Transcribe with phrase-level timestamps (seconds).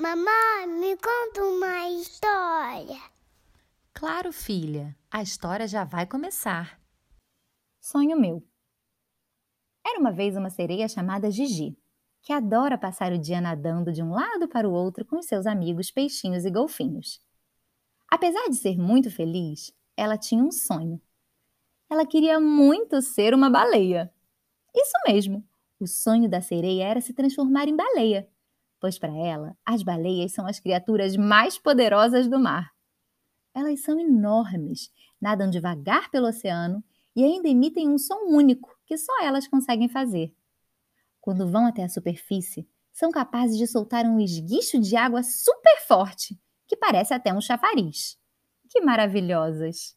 [0.00, 2.98] Mamãe, me conta uma história.
[3.92, 6.80] Claro, filha, a história já vai começar.
[7.78, 8.42] Sonho meu.
[9.86, 11.76] Era uma vez uma sereia chamada Gigi,
[12.22, 15.44] que adora passar o dia nadando de um lado para o outro com os seus
[15.44, 17.20] amigos peixinhos e golfinhos.
[18.10, 20.98] Apesar de ser muito feliz, ela tinha um sonho.
[21.90, 24.10] Ela queria muito ser uma baleia.
[24.74, 25.46] Isso mesmo,
[25.78, 28.26] o sonho da sereia era se transformar em baleia
[28.80, 32.72] pois para ela as baleias são as criaturas mais poderosas do mar.
[33.54, 34.90] Elas são enormes,
[35.20, 36.82] nadam devagar pelo oceano
[37.14, 40.34] e ainda emitem um som único que só elas conseguem fazer.
[41.20, 46.40] Quando vão até a superfície, são capazes de soltar um esguicho de água super forte,
[46.66, 48.18] que parece até um chafariz.
[48.68, 49.96] Que maravilhosas!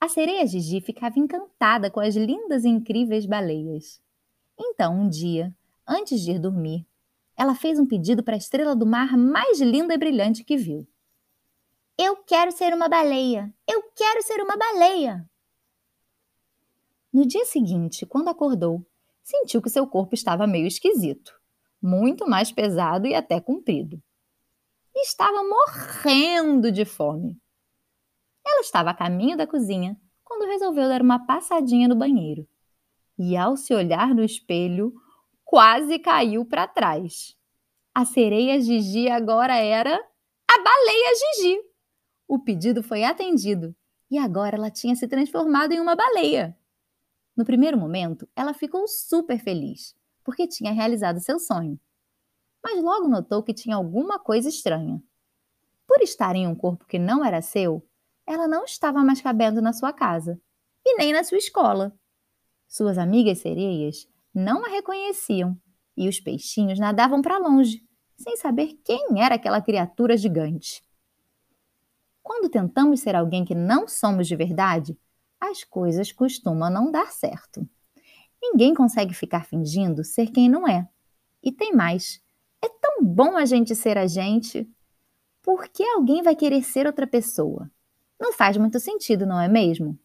[0.00, 4.00] A sereia Gigi ficava encantada com as lindas e incríveis baleias.
[4.58, 5.54] Então, um dia,
[5.86, 6.86] antes de ir dormir,
[7.40, 10.86] ela fez um pedido para a estrela do mar mais linda e brilhante que viu.
[11.96, 13.50] Eu quero ser uma baleia!
[13.66, 15.26] Eu quero ser uma baleia!
[17.10, 18.86] No dia seguinte, quando acordou,
[19.22, 21.32] sentiu que seu corpo estava meio esquisito,
[21.80, 24.02] muito mais pesado e até comprido.
[24.94, 27.40] E estava morrendo de fome.
[28.46, 32.46] Ela estava a caminho da cozinha quando resolveu dar uma passadinha no banheiro.
[33.18, 34.92] E ao se olhar no espelho,
[35.50, 37.36] quase caiu para trás.
[37.92, 41.60] A sereia Gigi agora era a baleia Gigi.
[42.28, 43.74] O pedido foi atendido
[44.08, 46.56] e agora ela tinha se transformado em uma baleia.
[47.36, 51.80] No primeiro momento, ela ficou super feliz, porque tinha realizado seu sonho.
[52.62, 55.02] Mas logo notou que tinha alguma coisa estranha.
[55.84, 57.84] Por estar em um corpo que não era seu,
[58.24, 60.40] ela não estava mais cabendo na sua casa
[60.86, 61.92] e nem na sua escola.
[62.68, 65.56] Suas amigas sereias não a reconheciam
[65.96, 67.82] e os peixinhos nadavam para longe,
[68.16, 70.82] sem saber quem era aquela criatura gigante.
[72.22, 74.96] Quando tentamos ser alguém que não somos de verdade,
[75.40, 77.68] as coisas costumam não dar certo.
[78.42, 80.88] Ninguém consegue ficar fingindo ser quem não é.
[81.42, 82.20] E tem mais:
[82.62, 84.68] é tão bom a gente ser a gente.
[85.42, 87.70] Por que alguém vai querer ser outra pessoa?
[88.20, 89.98] Não faz muito sentido, não é mesmo?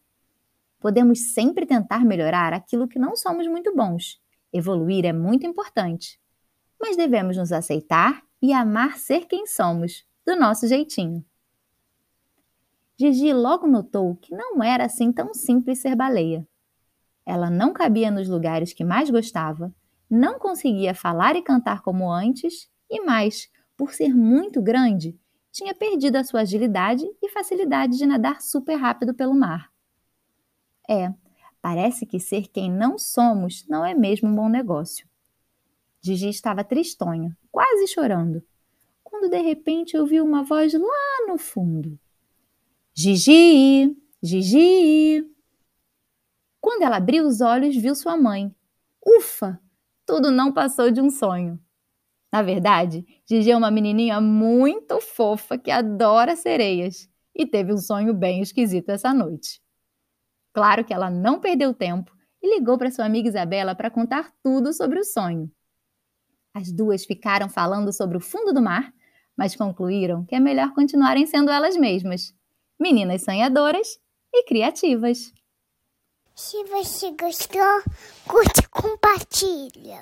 [0.78, 4.20] Podemos sempre tentar melhorar aquilo que não somos muito bons.
[4.52, 6.20] Evoluir é muito importante.
[6.80, 11.24] Mas devemos nos aceitar e amar ser quem somos, do nosso jeitinho.
[12.98, 16.46] Gigi logo notou que não era assim tão simples ser baleia.
[17.24, 19.74] Ela não cabia nos lugares que mais gostava,
[20.08, 25.18] não conseguia falar e cantar como antes e mais, por ser muito grande,
[25.52, 29.70] tinha perdido a sua agilidade e facilidade de nadar super rápido pelo mar.
[30.88, 31.12] É,
[31.60, 35.08] parece que ser quem não somos não é mesmo um bom negócio.
[36.00, 38.42] Gigi estava tristonha, quase chorando,
[39.02, 41.98] quando de repente ouviu uma voz lá no fundo.
[42.94, 43.96] Gigi!
[44.22, 45.24] Gigi!
[46.60, 48.54] Quando ela abriu os olhos, viu sua mãe.
[49.04, 49.60] Ufa!
[50.04, 51.60] Tudo não passou de um sonho.
[52.32, 58.14] Na verdade, Gigi é uma menininha muito fofa que adora sereias e teve um sonho
[58.14, 59.60] bem esquisito essa noite.
[60.56, 62.10] Claro que ela não perdeu tempo
[62.42, 65.52] e ligou para sua amiga Isabela para contar tudo sobre o sonho.
[66.54, 68.90] As duas ficaram falando sobre o fundo do mar,
[69.36, 72.32] mas concluíram que é melhor continuarem sendo elas mesmas,
[72.80, 74.00] meninas sonhadoras
[74.32, 75.30] e criativas.
[76.34, 77.82] Se você gostou,
[78.26, 79.94] curte e compartilha.